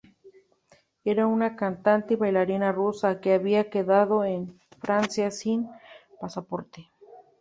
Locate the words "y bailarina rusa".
2.15-3.21